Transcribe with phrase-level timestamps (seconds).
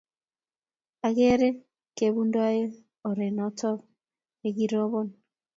[1.05, 1.41] ang'er
[1.97, 2.59] kebundoe
[3.09, 3.71] orenoto
[4.43, 5.07] ya kirobon